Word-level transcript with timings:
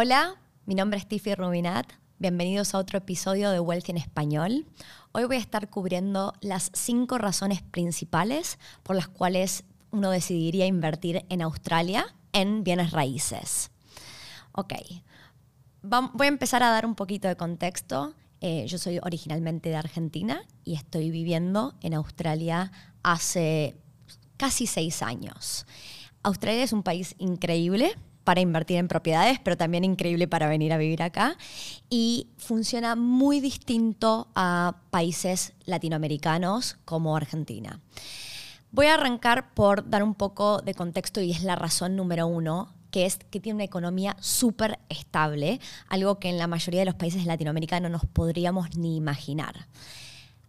Hola, 0.00 0.36
mi 0.64 0.76
nombre 0.76 0.96
es 0.96 1.08
Tiffy 1.08 1.34
Rubinat. 1.34 1.84
Bienvenidos 2.20 2.72
a 2.72 2.78
otro 2.78 2.98
episodio 2.98 3.50
de 3.50 3.58
Wealth 3.58 3.88
en 3.88 3.96
Español. 3.96 4.64
Hoy 5.10 5.24
voy 5.24 5.34
a 5.34 5.40
estar 5.40 5.70
cubriendo 5.70 6.34
las 6.40 6.70
cinco 6.72 7.18
razones 7.18 7.62
principales 7.62 8.60
por 8.84 8.94
las 8.94 9.08
cuales 9.08 9.64
uno 9.90 10.12
decidiría 10.12 10.66
invertir 10.66 11.26
en 11.30 11.42
Australia 11.42 12.14
en 12.32 12.62
bienes 12.62 12.92
raíces. 12.92 13.72
Ok, 14.52 14.74
voy 15.82 16.26
a 16.26 16.28
empezar 16.28 16.62
a 16.62 16.70
dar 16.70 16.86
un 16.86 16.94
poquito 16.94 17.26
de 17.26 17.34
contexto. 17.34 18.14
Eh, 18.40 18.66
yo 18.68 18.78
soy 18.78 19.00
originalmente 19.02 19.70
de 19.70 19.76
Argentina 19.78 20.44
y 20.64 20.74
estoy 20.74 21.10
viviendo 21.10 21.74
en 21.80 21.94
Australia 21.94 22.70
hace 23.02 23.74
casi 24.36 24.68
seis 24.68 25.02
años. 25.02 25.66
Australia 26.22 26.62
es 26.62 26.72
un 26.72 26.84
país 26.84 27.16
increíble 27.18 27.96
para 28.28 28.42
invertir 28.42 28.76
en 28.76 28.88
propiedades, 28.88 29.38
pero 29.42 29.56
también 29.56 29.84
increíble 29.84 30.28
para 30.28 30.50
venir 30.50 30.74
a 30.74 30.76
vivir 30.76 31.02
acá. 31.02 31.38
Y 31.88 32.28
funciona 32.36 32.94
muy 32.94 33.40
distinto 33.40 34.28
a 34.34 34.82
países 34.90 35.54
latinoamericanos 35.64 36.76
como 36.84 37.16
Argentina. 37.16 37.80
Voy 38.70 38.84
a 38.84 38.94
arrancar 38.96 39.54
por 39.54 39.88
dar 39.88 40.02
un 40.02 40.14
poco 40.14 40.60
de 40.60 40.74
contexto 40.74 41.22
y 41.22 41.30
es 41.30 41.42
la 41.42 41.56
razón 41.56 41.96
número 41.96 42.26
uno 42.26 42.74
que 42.90 43.06
es 43.06 43.16
que 43.16 43.40
tiene 43.40 43.54
una 43.54 43.64
economía 43.64 44.14
súper 44.20 44.78
estable, 44.90 45.58
algo 45.88 46.18
que 46.18 46.28
en 46.28 46.36
la 46.36 46.48
mayoría 46.48 46.80
de 46.80 46.86
los 46.86 46.96
países 46.96 47.24
latinoamericanos 47.24 47.90
no 47.90 47.96
nos 47.96 48.04
podríamos 48.04 48.76
ni 48.76 48.98
imaginar. 48.98 49.68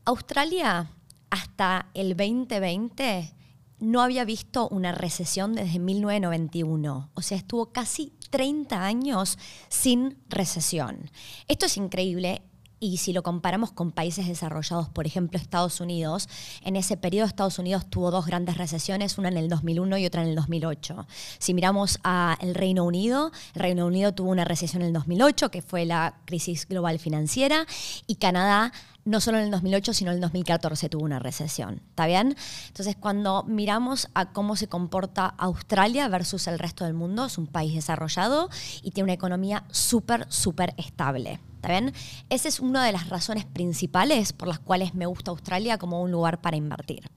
Australia, 0.03 0.91
hasta 1.30 1.88
el 1.93 2.17
2020, 2.17 3.38
no 3.79 4.01
había 4.01 4.25
visto 4.25 4.67
una 4.69 4.91
recesión 4.91 5.53
desde 5.53 5.79
1991. 5.79 7.09
O 7.13 7.22
sea, 7.22 7.38
estuvo 7.38 7.72
casi 7.72 8.13
30 8.30 8.83
años 8.83 9.38
sin 9.69 10.17
recesión. 10.30 11.09
Esto 11.47 11.66
es 11.66 11.77
increíble. 11.77 12.44
Y 12.81 12.97
si 12.97 13.11
lo 13.11 13.23
comparamos 13.23 13.73
con 13.73 13.91
países 13.91 14.25
desarrollados, 14.25 14.88
por 14.88 15.05
ejemplo 15.05 15.38
Estados 15.38 15.81
Unidos, 15.81 16.30
en 16.63 16.77
ese 16.77 16.95
periodo 16.95 17.27
Estados 17.27 17.59
Unidos 17.59 17.89
tuvo 17.89 18.09
dos 18.09 18.25
grandes 18.25 18.57
recesiones, 18.57 19.17
una 19.17 19.27
en 19.27 19.35
el 19.35 19.50
2001 19.50 19.97
y 19.97 20.05
otra 20.05 20.22
en 20.22 20.30
el 20.30 20.35
2008. 20.35 21.05
Si 21.39 21.53
miramos 21.53 22.00
al 22.03 22.55
Reino 22.55 22.85
Unido, 22.85 23.33
el 23.53 23.61
Reino 23.61 23.85
Unido 23.85 24.13
tuvo 24.13 24.30
una 24.30 24.45
recesión 24.45 24.81
en 24.81 24.89
el 24.89 24.94
2008, 24.94 25.52
que 25.52 25.61
fue 25.61 25.85
la 25.85 26.22
crisis 26.23 26.66
global 26.69 27.00
financiera, 27.00 27.66
y 28.07 28.16
Canadá 28.16 28.72
no 29.05 29.19
solo 29.22 29.38
en 29.38 29.45
el 29.45 29.52
2008, 29.52 29.94
sino 29.94 30.11
en 30.11 30.16
el 30.16 30.22
2014 30.22 30.89
tuvo 30.89 31.03
una 31.03 31.19
recesión. 31.19 31.81
¿Está 31.89 32.05
bien? 32.05 32.36
Entonces, 32.67 32.95
cuando 32.95 33.44
miramos 33.44 34.09
a 34.14 34.31
cómo 34.31 34.56
se 34.56 34.67
comporta 34.67 35.25
Australia 35.38 36.08
versus 36.08 36.47
el 36.47 36.59
resto 36.59 36.86
del 36.86 36.94
mundo, 36.94 37.25
es 37.25 37.38
un 37.38 37.47
país 37.47 37.73
desarrollado 37.73 38.50
y 38.81 38.91
tiene 38.91 39.06
una 39.06 39.14
economía 39.14 39.66
súper, 39.72 40.25
súper 40.30 40.73
estable. 40.78 41.39
¿Está 41.56 41.69
bien? 41.69 41.94
Esa 42.30 42.47
es 42.47 42.59
una 42.59 42.86
de 42.86 42.91
las 42.91 43.09
razones 43.09 43.45
principales 43.45 44.31
por 44.31 44.47
las 44.47 44.59
cuales 44.59 44.95
me 44.95 45.06
gusta 45.06 45.31
Australia 45.31 45.78
como 45.78 46.02
un 46.02 46.11
lugar 46.11 46.39
para 46.41 46.56
invertir. 46.56 47.09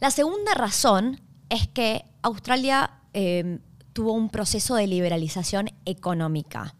La 0.00 0.10
segunda 0.10 0.54
razón 0.54 1.20
es 1.48 1.66
que 1.66 2.04
Australia 2.22 3.00
eh, 3.14 3.58
tuvo 3.92 4.12
un 4.12 4.28
proceso 4.28 4.74
de 4.74 4.86
liberalización 4.86 5.70
económica. 5.84 6.74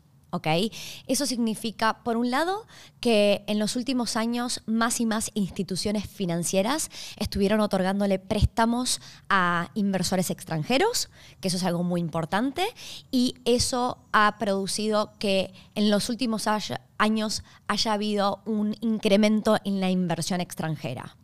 Eso 1.07 1.27
significa, 1.27 2.03
por 2.05 2.17
un 2.17 2.31
lado, 2.31 2.67
que 3.01 3.45
en 3.47 3.59
los 3.59 3.77
últimos 3.77 4.17
años 4.17 4.63
más 4.67 5.01
y 5.01 5.07
más 5.07 5.31
instituciones 5.35 6.07
financieras 6.07 6.91
estuvieron 7.17 7.61
otorgándole 7.61 8.19
préstamos 8.19 9.01
a 9.29 9.71
inversores 9.75 10.31
extranjeros, 10.31 11.09
que 11.41 11.49
eso 11.49 11.57
es 11.57 11.65
algo 11.65 11.83
muy 11.83 12.01
importante, 12.01 12.67
y 13.11 13.37
eso 13.45 13.99
ha 14.13 14.37
producido 14.39 15.13
que 15.19 15.53
en 15.75 15.91
los 15.91 16.09
últimos 16.09 16.47
años 16.99 17.43
haya 17.67 17.93
habido 17.93 18.43
un 18.45 18.77
incremento 18.81 19.57
en 19.65 19.81
la 19.81 19.91
inversión 19.91 20.41
extranjera. 20.41 21.17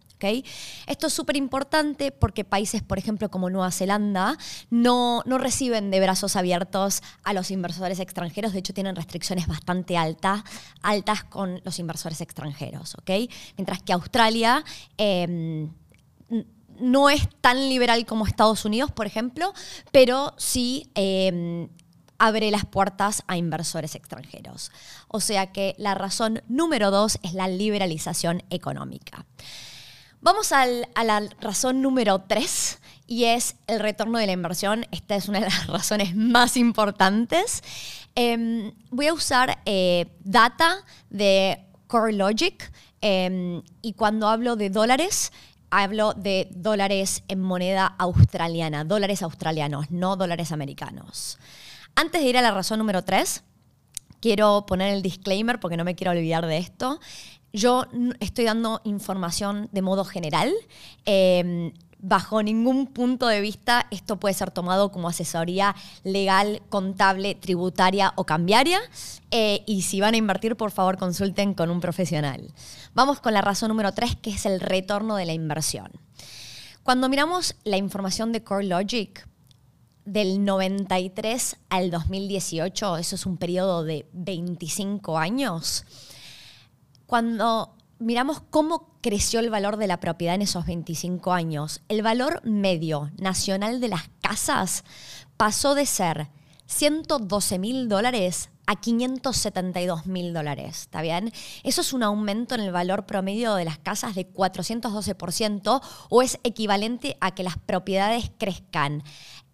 Esto 0.86 1.06
es 1.06 1.12
súper 1.12 1.36
importante 1.36 2.12
porque 2.12 2.44
países, 2.44 2.82
por 2.82 2.98
ejemplo, 2.98 3.30
como 3.30 3.50
Nueva 3.50 3.70
Zelanda, 3.70 4.36
no, 4.70 5.22
no 5.26 5.38
reciben 5.38 5.90
de 5.90 6.00
brazos 6.00 6.36
abiertos 6.36 7.02
a 7.22 7.32
los 7.32 7.50
inversores 7.50 8.00
extranjeros, 8.00 8.52
de 8.52 8.60
hecho 8.60 8.74
tienen 8.74 8.96
restricciones 8.96 9.46
bastante 9.46 9.96
altas, 9.96 10.42
altas 10.82 11.24
con 11.24 11.60
los 11.64 11.78
inversores 11.78 12.20
extranjeros. 12.20 12.96
Mientras 13.56 13.82
que 13.82 13.92
Australia... 13.92 14.64
Em, 14.96 15.70
no 16.80 17.08
es 17.08 17.28
tan 17.40 17.68
liberal 17.68 18.04
como 18.04 18.26
Estados 18.26 18.64
Unidos, 18.64 18.90
por 18.90 19.06
ejemplo, 19.06 19.52
pero 19.92 20.34
sí 20.38 20.90
em, 20.94 21.68
abre 22.18 22.50
las 22.50 22.64
puertas 22.64 23.22
a 23.26 23.36
inversores 23.36 23.94
extranjeros. 23.94 24.72
O 25.08 25.20
sea 25.20 25.52
que 25.52 25.74
la 25.78 25.94
razón 25.94 26.42
número 26.48 26.90
dos 26.90 27.18
es 27.22 27.34
la 27.34 27.48
liberalización 27.48 28.42
económica. 28.50 29.26
Vamos 30.24 30.52
a 30.52 30.64
la 30.64 31.28
razón 31.38 31.82
número 31.82 32.22
tres 32.22 32.78
y 33.06 33.24
es 33.24 33.56
el 33.66 33.78
retorno 33.78 34.18
de 34.18 34.24
la 34.24 34.32
inversión. 34.32 34.86
Esta 34.90 35.16
es 35.16 35.28
una 35.28 35.40
de 35.40 35.50
las 35.50 35.66
razones 35.66 36.16
más 36.16 36.56
importantes. 36.56 37.62
Em, 38.14 38.72
voy 38.90 39.08
a 39.08 39.12
usar 39.12 39.58
eh, 39.66 40.06
data 40.20 40.78
de 41.10 41.66
CoreLogic 41.88 42.72
em, 43.02 43.60
y 43.82 43.92
cuando 43.92 44.26
hablo 44.28 44.56
de 44.56 44.70
dólares, 44.70 45.30
hablo 45.68 46.14
de 46.14 46.48
dólares 46.52 47.22
en 47.28 47.42
moneda 47.42 47.94
australiana, 47.98 48.84
dólares 48.84 49.22
australianos, 49.22 49.90
no 49.90 50.16
dólares 50.16 50.52
americanos. 50.52 51.38
Antes 51.96 52.22
de 52.22 52.28
ir 52.30 52.38
a 52.38 52.42
la 52.42 52.50
razón 52.50 52.78
número 52.78 53.04
tres, 53.04 53.44
quiero 54.24 54.64
poner 54.64 54.94
el 54.94 55.02
disclaimer 55.02 55.60
porque 55.60 55.76
no 55.76 55.84
me 55.84 55.94
quiero 55.94 56.12
olvidar 56.12 56.46
de 56.46 56.56
esto. 56.56 56.98
Yo 57.54 57.86
estoy 58.18 58.46
dando 58.46 58.80
información 58.82 59.68
de 59.70 59.80
modo 59.80 60.04
general. 60.04 60.52
Em, 61.04 61.72
bajo 62.00 62.42
ningún 62.42 62.88
punto 62.88 63.28
de 63.28 63.40
vista 63.40 63.86
esto 63.92 64.18
puede 64.18 64.34
ser 64.34 64.50
tomado 64.50 64.90
como 64.90 65.08
asesoría 65.08 65.76
legal, 66.02 66.62
contable, 66.68 67.36
tributaria 67.36 68.12
o 68.16 68.24
cambiaria. 68.24 68.80
Eh, 69.30 69.62
y 69.66 69.82
si 69.82 70.00
van 70.00 70.14
a 70.14 70.16
invertir, 70.16 70.56
por 70.56 70.72
favor, 70.72 70.98
consulten 70.98 71.54
con 71.54 71.70
un 71.70 71.80
profesional. 71.80 72.52
Vamos 72.92 73.20
con 73.20 73.32
la 73.32 73.40
razón 73.40 73.68
número 73.68 73.92
tres, 73.92 74.16
que 74.16 74.30
es 74.30 74.46
el 74.46 74.58
retorno 74.58 75.14
de 75.14 75.26
la 75.26 75.32
inversión. 75.32 75.92
Cuando 76.82 77.08
miramos 77.08 77.54
la 77.62 77.76
información 77.76 78.32
de 78.32 78.42
CoreLogic, 78.42 79.28
del 80.04 80.44
93 80.44 81.56
al 81.70 81.90
2018, 81.92 82.96
eso 82.98 83.14
es 83.14 83.26
un 83.26 83.36
periodo 83.36 83.84
de 83.84 84.06
25 84.12 85.18
años, 85.18 85.84
cuando 87.06 87.74
miramos 87.98 88.42
cómo 88.50 88.98
creció 89.00 89.40
el 89.40 89.50
valor 89.50 89.76
de 89.76 89.86
la 89.86 90.00
propiedad 90.00 90.34
en 90.34 90.42
esos 90.42 90.66
25 90.66 91.32
años, 91.32 91.82
el 91.88 92.02
valor 92.02 92.40
medio 92.44 93.10
nacional 93.18 93.80
de 93.80 93.88
las 93.88 94.08
casas 94.20 94.84
pasó 95.36 95.74
de 95.74 95.86
ser 95.86 96.28
112 96.66 97.58
mil 97.58 97.88
dólares 97.88 98.50
a 98.66 98.76
572 98.76 100.06
mil 100.06 100.32
dólares, 100.32 100.82
¿está 100.82 101.02
bien? 101.02 101.32
Eso 101.62 101.82
es 101.82 101.92
un 101.92 102.02
aumento 102.02 102.54
en 102.54 102.62
el 102.62 102.72
valor 102.72 103.04
promedio 103.04 103.54
de 103.54 103.64
las 103.64 103.78
casas 103.78 104.14
de 104.14 104.30
412% 104.32 105.82
o 106.08 106.22
es 106.22 106.38
equivalente 106.44 107.16
a 107.20 107.34
que 107.34 107.42
las 107.42 107.58
propiedades 107.58 108.30
crezcan 108.38 109.02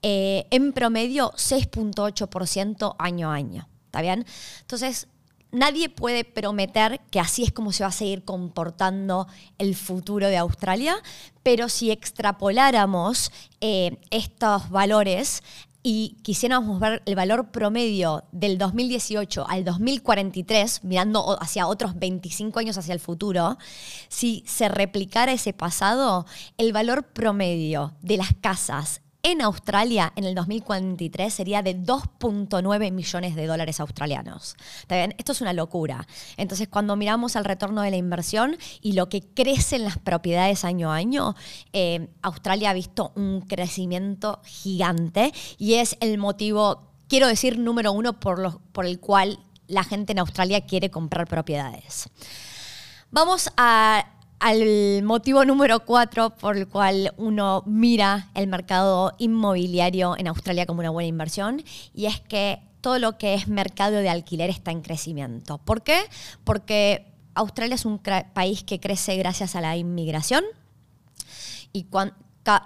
eh, 0.02 0.46
en 0.50 0.72
promedio 0.72 1.32
6.8% 1.32 2.94
año 2.98 3.30
a 3.30 3.34
año, 3.34 3.68
¿está 3.86 4.00
bien? 4.00 4.24
Entonces, 4.60 5.08
nadie 5.52 5.88
puede 5.88 6.24
prometer 6.24 7.00
que 7.10 7.20
así 7.20 7.42
es 7.42 7.52
como 7.52 7.72
se 7.72 7.84
va 7.84 7.88
a 7.88 7.92
seguir 7.92 8.24
comportando 8.24 9.26
el 9.58 9.74
futuro 9.74 10.28
de 10.28 10.36
Australia, 10.36 10.96
pero 11.42 11.68
si 11.68 11.90
extrapoláramos 11.90 13.32
eh, 13.60 13.98
estos 14.10 14.70
valores 14.70 15.42
y 15.82 16.16
quisiéramos 16.22 16.78
ver 16.78 17.02
el 17.06 17.14
valor 17.14 17.50
promedio 17.50 18.24
del 18.32 18.58
2018 18.58 19.46
al 19.48 19.64
2043, 19.64 20.84
mirando 20.84 21.40
hacia 21.40 21.66
otros 21.66 21.98
25 21.98 22.58
años 22.58 22.76
hacia 22.76 22.92
el 22.92 23.00
futuro, 23.00 23.56
si 24.08 24.44
se 24.46 24.68
replicara 24.68 25.32
ese 25.32 25.54
pasado, 25.54 26.26
el 26.58 26.72
valor 26.72 27.04
promedio 27.04 27.94
de 28.02 28.18
las 28.18 28.34
casas 28.40 29.00
en 29.22 29.42
Australia 29.42 30.12
en 30.16 30.24
el 30.24 30.34
2043 30.34 31.32
sería 31.32 31.62
de 31.62 31.76
2.9 31.76 32.92
millones 32.92 33.34
de 33.34 33.46
dólares 33.46 33.80
australianos. 33.80 34.56
Esto 34.88 35.32
es 35.32 35.40
una 35.40 35.52
locura. 35.52 36.06
Entonces, 36.36 36.68
cuando 36.68 36.96
miramos 36.96 37.36
al 37.36 37.44
retorno 37.44 37.82
de 37.82 37.90
la 37.90 37.96
inversión 37.96 38.56
y 38.80 38.92
lo 38.92 39.08
que 39.08 39.20
crecen 39.20 39.84
las 39.84 39.98
propiedades 39.98 40.64
año 40.64 40.92
a 40.92 40.96
año, 40.96 41.34
eh, 41.72 42.08
Australia 42.22 42.70
ha 42.70 42.74
visto 42.74 43.12
un 43.14 43.42
crecimiento 43.42 44.40
gigante 44.44 45.32
y 45.58 45.74
es 45.74 45.96
el 46.00 46.18
motivo, 46.18 46.90
quiero 47.08 47.26
decir, 47.26 47.58
número 47.58 47.92
uno 47.92 48.18
por, 48.18 48.60
por 48.72 48.86
el 48.86 49.00
cual 49.00 49.38
la 49.66 49.84
gente 49.84 50.12
en 50.12 50.18
Australia 50.18 50.66
quiere 50.66 50.90
comprar 50.90 51.28
propiedades. 51.28 52.08
Vamos 53.10 53.50
a 53.56 54.06
al 54.40 55.02
motivo 55.02 55.44
número 55.44 55.80
cuatro 55.80 56.30
por 56.30 56.56
el 56.56 56.66
cual 56.66 57.12
uno 57.18 57.62
mira 57.66 58.28
el 58.34 58.46
mercado 58.46 59.14
inmobiliario 59.18 60.16
en 60.16 60.28
Australia 60.28 60.66
como 60.66 60.80
una 60.80 60.90
buena 60.90 61.08
inversión 61.08 61.62
y 61.94 62.06
es 62.06 62.20
que 62.20 62.60
todo 62.80 62.98
lo 62.98 63.18
que 63.18 63.34
es 63.34 63.48
mercado 63.48 63.98
de 63.98 64.08
alquiler 64.08 64.48
está 64.48 64.70
en 64.70 64.80
crecimiento. 64.80 65.58
¿Por 65.58 65.82
qué? 65.82 66.00
Porque 66.44 67.12
Australia 67.34 67.74
es 67.74 67.84
un 67.84 67.98
país 67.98 68.64
que 68.64 68.80
crece 68.80 69.16
gracias 69.16 69.54
a 69.54 69.60
la 69.60 69.76
inmigración 69.76 70.42
y 71.72 71.86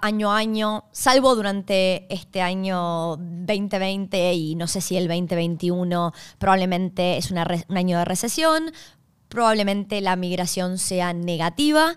año 0.01 0.31
a 0.31 0.37
año, 0.37 0.85
salvo 0.91 1.35
durante 1.35 2.11
este 2.13 2.41
año 2.41 3.17
2020 3.17 4.33
y 4.33 4.55
no 4.55 4.67
sé 4.67 4.81
si 4.81 4.97
el 4.97 5.07
2021 5.07 6.13
probablemente 6.39 7.17
es 7.17 7.31
un 7.31 7.37
año 7.37 7.99
de 7.99 8.05
recesión, 8.05 8.71
probablemente 9.35 9.99
la 9.99 10.15
migración 10.15 10.77
sea 10.77 11.11
negativa, 11.11 11.93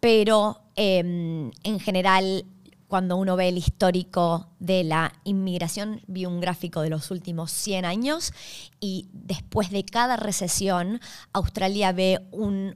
pero 0.00 0.62
em, 0.74 1.50
en 1.62 1.80
general 1.80 2.46
cuando 2.86 3.18
uno 3.18 3.36
ve 3.36 3.48
el 3.48 3.58
histórico 3.58 4.48
de 4.58 4.84
la 4.84 5.12
inmigración, 5.24 6.00
vi 6.06 6.24
un 6.24 6.40
gráfico 6.40 6.80
de 6.80 6.88
los 6.88 7.10
últimos 7.10 7.50
100 7.52 7.84
años 7.84 8.32
y 8.80 9.10
después 9.12 9.68
de 9.68 9.84
cada 9.84 10.16
recesión, 10.16 10.98
Australia 11.34 11.92
ve 11.92 12.26
un, 12.30 12.74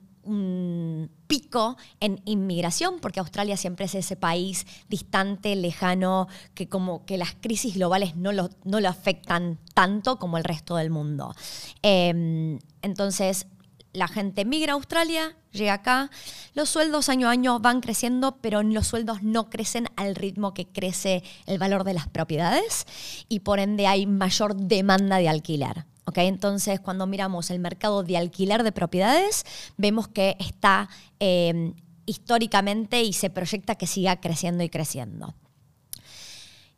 pico 1.26 1.78
en 1.98 2.20
inmigración, 2.26 3.00
porque 3.00 3.18
Australia 3.18 3.56
siempre 3.56 3.86
es 3.86 3.94
ese 3.96 4.14
país 4.14 4.66
distante, 4.88 5.56
lejano, 5.56 6.28
que 6.54 6.68
como 6.68 7.04
que 7.06 7.16
las 7.16 7.34
crisis 7.34 7.74
globales 7.74 8.14
no 8.14 8.30
lo, 8.30 8.50
no 8.62 8.78
lo 8.78 8.88
afectan 8.88 9.58
tanto 9.74 10.18
como 10.20 10.36
el 10.36 10.44
resto 10.44 10.76
del 10.76 10.90
mundo. 10.90 11.34
Em, 11.82 12.60
entonces, 12.82 13.46
la 13.92 14.08
gente 14.08 14.44
migra 14.44 14.72
a 14.72 14.76
Australia, 14.76 15.36
llega 15.52 15.74
acá, 15.74 16.10
los 16.54 16.68
sueldos 16.68 17.08
año 17.08 17.28
a 17.28 17.32
año 17.32 17.60
van 17.60 17.80
creciendo, 17.80 18.38
pero 18.40 18.62
los 18.62 18.86
sueldos 18.86 19.22
no 19.22 19.50
crecen 19.50 19.88
al 19.96 20.14
ritmo 20.14 20.54
que 20.54 20.66
crece 20.66 21.22
el 21.46 21.58
valor 21.58 21.84
de 21.84 21.94
las 21.94 22.08
propiedades 22.08 22.86
y 23.28 23.40
por 23.40 23.58
ende 23.58 23.86
hay 23.86 24.06
mayor 24.06 24.56
demanda 24.56 25.18
de 25.18 25.28
alquiler. 25.28 25.84
¿okay? 26.06 26.26
Entonces, 26.26 26.80
cuando 26.80 27.06
miramos 27.06 27.50
el 27.50 27.58
mercado 27.58 28.02
de 28.02 28.16
alquiler 28.16 28.62
de 28.62 28.72
propiedades, 28.72 29.44
vemos 29.76 30.08
que 30.08 30.36
está 30.38 30.88
em, 31.18 31.74
históricamente 32.06 33.02
y 33.02 33.12
se 33.12 33.30
proyecta 33.30 33.74
que 33.74 33.86
siga 33.86 34.20
creciendo 34.20 34.64
y 34.64 34.70
creciendo. 34.70 35.34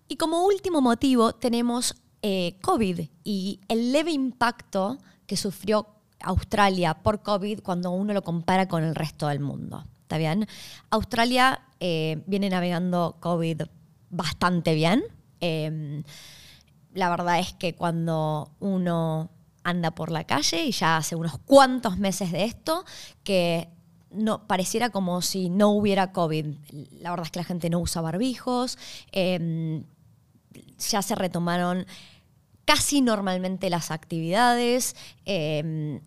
Y 0.08 0.16
como 0.16 0.44
último 0.44 0.80
motivo 0.80 1.34
tenemos 1.34 1.94
eh, 2.22 2.58
COVID 2.62 3.00
y 3.22 3.60
el 3.68 3.92
leve 3.92 4.10
impacto 4.12 4.98
que 5.26 5.36
sufrió 5.36 5.86
Australia 6.20 6.94
por 6.94 7.22
COVID 7.22 7.60
cuando 7.60 7.90
uno 7.90 8.12
lo 8.12 8.22
compara 8.22 8.68
con 8.68 8.82
el 8.82 8.94
resto 8.94 9.28
del 9.28 9.40
mundo. 9.40 9.84
¿Está 10.02 10.18
bien? 10.18 10.46
Australia 10.90 11.62
eh, 11.80 12.22
viene 12.26 12.50
navegando 12.50 13.16
COVID 13.20 13.62
bastante 14.10 14.74
bien. 14.74 15.02
Em, 15.40 16.02
la 16.92 17.10
verdad 17.10 17.38
es 17.40 17.52
que 17.54 17.74
cuando 17.74 18.52
uno 18.60 19.30
anda 19.64 19.90
por 19.92 20.10
la 20.10 20.24
calle, 20.24 20.64
y 20.64 20.72
ya 20.72 20.98
hace 20.98 21.16
unos 21.16 21.38
cuantos 21.38 21.98
meses 21.98 22.30
de 22.32 22.44
esto, 22.44 22.84
que 23.24 23.68
no, 24.10 24.46
pareciera 24.46 24.90
como 24.90 25.22
si 25.22 25.48
no 25.50 25.70
hubiera 25.70 26.12
COVID. 26.12 26.46
La 27.00 27.10
verdad 27.10 27.26
es 27.26 27.32
que 27.32 27.40
la 27.40 27.44
gente 27.44 27.70
no 27.70 27.80
usa 27.80 28.02
barbijos, 28.02 28.78
em, 29.10 29.84
ya 30.78 31.02
se 31.02 31.14
retomaron 31.14 31.86
casi 32.64 33.00
normalmente 33.00 33.70
las 33.70 33.90
actividades. 33.90 34.96
Em, 35.24 36.00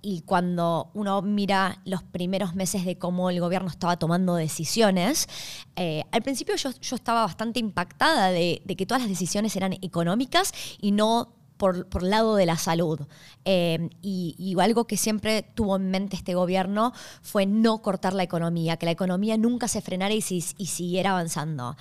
y 0.00 0.20
cuando 0.22 0.90
uno 0.94 1.22
mira 1.22 1.80
los 1.84 2.02
primeros 2.02 2.54
meses 2.54 2.84
de 2.84 2.98
cómo 2.98 3.30
el 3.30 3.40
gobierno 3.40 3.68
estaba 3.68 3.96
tomando 3.98 4.34
decisiones, 4.34 5.28
eh, 5.76 6.04
al 6.12 6.22
principio 6.22 6.54
yo, 6.56 6.70
estaba 6.94 7.22
bastante 7.22 7.58
impactada 7.58 8.30
de, 8.30 8.62
que 8.76 8.86
todas 8.86 9.02
las 9.02 9.10
decisiones 9.10 9.56
eran 9.56 9.72
económicas 9.82 10.52
y 10.80 10.92
no 10.92 11.34
por, 11.62 11.86
por 11.86 12.02
lado 12.02 12.34
de 12.34 12.44
la 12.44 12.56
salud. 12.56 12.98
Eh, 13.44 13.88
y, 14.02 14.56
algo 14.58 14.88
que 14.88 14.96
siempre 14.96 15.44
tuvo 15.54 15.76
en 15.76 15.92
mente 15.92 16.16
este 16.16 16.34
gobierno 16.34 16.92
fue 17.22 17.46
no 17.46 17.82
cortar 17.82 18.14
la 18.14 18.24
economía, 18.24 18.78
que 18.78 18.86
la 18.86 18.90
economía 18.90 19.36
nunca 19.36 19.68
se 19.68 19.80
frenara 19.80 20.12
y, 20.12 20.18
y 20.18 20.66
siguiera 20.66 21.12
avanzando. 21.12 21.76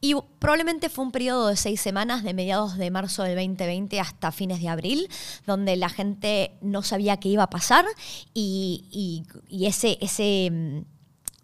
Y 0.00 0.14
probablemente 0.38 0.88
fue 0.88 1.04
un 1.04 1.10
periodo 1.10 1.48
de 1.48 1.56
seis 1.56 1.80
semanas, 1.80 2.22
de 2.22 2.32
mediados 2.32 2.76
de 2.76 2.92
marzo 2.92 3.24
del 3.24 3.34
2020 3.34 3.98
hasta 3.98 4.30
fines 4.30 4.60
de 4.60 4.68
abril, 4.68 5.08
donde 5.48 5.74
la 5.74 5.88
gente 5.88 6.52
no 6.60 6.82
sabía 6.82 7.16
qué 7.16 7.30
iba 7.30 7.42
a 7.42 7.50
pasar 7.50 7.86
y, 8.34 9.24
ese... 9.50 9.98
ese 10.00 10.84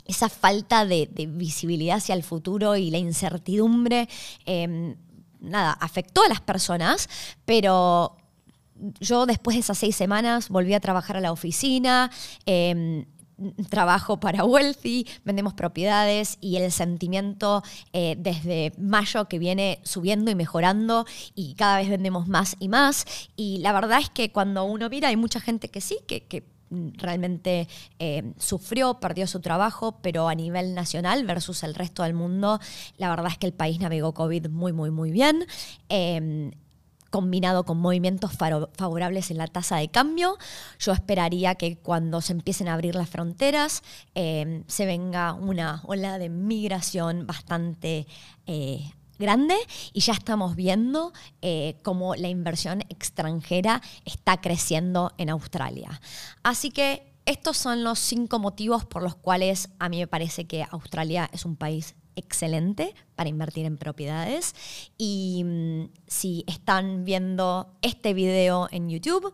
esa 0.06 0.28
falta 0.28 0.86
de, 0.86 1.08
visibilidad 1.28 1.98
hacia 1.98 2.16
el 2.16 2.24
futuro 2.24 2.74
y 2.74 2.90
la 2.90 2.98
incertidumbre 2.98 4.08
eh, 4.44 4.96
nada, 5.40 5.72
afectó 5.72 6.22
a 6.22 6.28
las 6.28 6.40
personas, 6.40 7.08
pero 7.44 8.16
yo 9.00 9.26
después 9.26 9.56
de 9.56 9.60
esas 9.60 9.78
seis 9.78 9.96
semanas 9.96 10.48
volví 10.48 10.74
a 10.74 10.80
trabajar 10.80 11.16
a 11.16 11.20
la 11.20 11.32
oficina. 11.32 12.10
Em, 12.46 13.04
trabajo 13.70 14.20
para 14.20 14.44
Wealthy, 14.44 15.06
vendemos 15.24 15.54
propiedades 15.54 16.36
y 16.40 16.56
el 16.56 16.70
sentimiento 16.70 17.62
eh, 17.92 18.16
desde 18.18 18.72
mayo 18.78 19.28
que 19.28 19.38
viene 19.38 19.80
subiendo 19.82 20.30
y 20.30 20.34
mejorando 20.34 21.06
y 21.34 21.54
cada 21.54 21.78
vez 21.78 21.88
vendemos 21.88 22.28
más 22.28 22.56
y 22.60 22.68
más. 22.68 23.06
Y 23.36 23.58
la 23.58 23.72
verdad 23.72 24.00
es 24.00 24.10
que 24.10 24.30
cuando 24.30 24.64
uno 24.64 24.88
mira 24.90 25.08
hay 25.08 25.16
mucha 25.16 25.40
gente 25.40 25.68
que 25.68 25.80
sí, 25.80 25.98
que, 26.06 26.26
que 26.26 26.44
realmente 26.70 27.68
eh, 27.98 28.32
sufrió, 28.38 29.00
perdió 29.00 29.26
su 29.26 29.40
trabajo, 29.40 29.98
pero 30.02 30.28
a 30.28 30.34
nivel 30.34 30.74
nacional 30.74 31.24
versus 31.24 31.62
el 31.62 31.74
resto 31.74 32.02
del 32.02 32.14
mundo, 32.14 32.60
la 32.96 33.08
verdad 33.10 33.32
es 33.32 33.38
que 33.38 33.46
el 33.46 33.52
país 33.52 33.80
navegó 33.80 34.14
COVID 34.14 34.48
muy, 34.48 34.72
muy, 34.72 34.90
muy 34.90 35.10
bien. 35.10 35.46
Em, 35.88 36.52
combinado 37.10 37.64
con 37.64 37.78
movimientos 37.78 38.32
favorables 38.32 39.30
en 39.30 39.38
la 39.38 39.48
tasa 39.48 39.76
de 39.78 39.88
cambio. 39.88 40.38
Yo 40.78 40.92
esperaría 40.92 41.56
que 41.56 41.76
cuando 41.76 42.20
se 42.20 42.32
empiecen 42.32 42.68
a 42.68 42.74
abrir 42.74 42.94
las 42.94 43.10
fronteras 43.10 43.82
em, 44.14 44.62
se 44.68 44.86
venga 44.86 45.34
una 45.34 45.82
ola 45.86 46.18
de 46.18 46.28
migración 46.28 47.26
bastante 47.26 48.06
eh, 48.46 48.92
grande 49.20 49.54
y 49.92 50.00
ya 50.00 50.14
estamos 50.14 50.56
viendo 50.56 51.12
eh, 51.42 51.78
cómo 51.84 52.16
la 52.16 52.28
inversión 52.28 52.80
extranjera 52.88 53.80
está 54.04 54.40
creciendo 54.40 55.12
en 55.18 55.30
Australia. 55.30 56.00
Así 56.42 56.70
que 56.70 57.12
estos 57.26 57.56
son 57.56 57.84
los 57.84 58.00
cinco 58.00 58.40
motivos 58.40 58.84
por 58.84 59.04
los 59.04 59.14
cuales 59.14 59.68
a 59.78 59.88
mí 59.88 59.98
me 59.98 60.08
parece 60.08 60.46
que 60.46 60.66
Australia 60.68 61.30
es 61.32 61.44
un 61.44 61.54
país 61.54 61.94
excelente 62.16 62.94
para 63.14 63.30
invertir 63.30 63.66
en 63.66 63.76
propiedades. 63.76 64.54
Y 64.98 65.42
mm, 65.44 65.90
si 66.06 66.44
están 66.46 67.04
viendo 67.04 67.76
este 67.82 68.14
video 68.14 68.68
en 68.70 68.88
YouTube, 68.88 69.32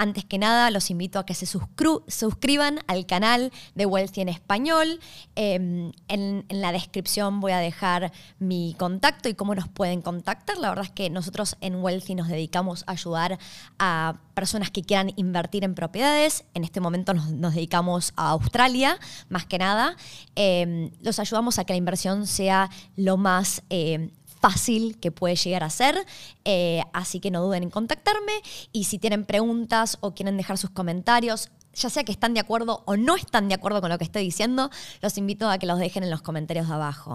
antes 0.00 0.24
que 0.24 0.38
nada, 0.38 0.70
los 0.70 0.90
invito 0.90 1.18
a 1.18 1.26
que 1.26 1.34
se 1.34 1.44
suscriban 1.44 2.78
al 2.86 3.04
canal 3.04 3.52
de 3.74 3.84
Wealthy 3.84 4.22
en 4.22 4.30
español. 4.30 4.98
Em, 5.34 5.92
en, 6.08 6.46
la 6.48 6.72
descripción 6.72 7.40
voy 7.40 7.52
a 7.52 7.58
dejar 7.58 8.10
mi 8.38 8.74
contacto 8.78 9.28
y 9.28 9.34
cómo 9.34 9.54
nos 9.54 9.68
pueden 9.68 10.00
contactar. 10.00 10.56
La 10.56 10.70
verdad 10.70 10.86
es 10.86 10.90
que 10.90 11.10
nosotros 11.10 11.56
en 11.60 11.82
Wealthy 11.82 12.14
nos 12.14 12.28
dedicamos 12.28 12.82
a 12.86 12.92
ayudar 12.92 13.38
a 13.78 14.16
personas 14.32 14.70
que 14.70 14.80
quieran 14.80 15.12
invertir 15.16 15.64
en 15.64 15.74
propiedades. 15.74 16.44
En 16.54 16.64
este 16.64 16.80
momento 16.80 17.12
nos, 17.12 17.54
dedicamos 17.54 18.14
a 18.16 18.30
Australia, 18.30 18.98
más 19.28 19.44
que 19.44 19.58
nada. 19.58 19.96
Em, 20.34 20.92
los 21.02 21.18
ayudamos 21.18 21.58
a 21.58 21.64
que 21.64 21.74
la 21.74 21.78
inversión 21.78 22.26
sea 22.26 22.70
lo 22.96 23.18
más 23.18 23.62
em, 23.68 24.12
fácil 24.40 24.98
que 24.98 25.10
puede 25.10 25.36
llegar 25.36 25.62
a 25.62 25.70
ser. 25.70 26.06
Eh, 26.44 26.82
así 26.92 27.20
que 27.20 27.30
no 27.30 27.42
duden 27.42 27.62
en 27.62 27.70
contactarme 27.70 28.32
y 28.72 28.84
si 28.84 28.98
tienen 28.98 29.24
preguntas 29.24 29.98
o 30.00 30.14
quieren 30.14 30.36
dejar 30.36 30.58
sus 30.58 30.70
comentarios, 30.70 31.50
ya 31.74 31.90
sea 31.90 32.04
que 32.04 32.12
están 32.12 32.34
de 32.34 32.40
acuerdo 32.40 32.82
o 32.86 32.96
no 32.96 33.14
están 33.16 33.48
de 33.48 33.54
acuerdo 33.54 33.80
con 33.80 33.90
lo 33.90 33.98
que 33.98 34.04
estoy 34.04 34.22
diciendo, 34.22 34.70
los 35.02 35.16
invito 35.18 35.48
a 35.48 35.58
que 35.58 35.66
los 35.66 35.78
dejen 35.78 36.02
en 36.02 36.10
los 36.10 36.22
comentarios 36.22 36.68
de 36.68 36.74
abajo. 36.74 37.08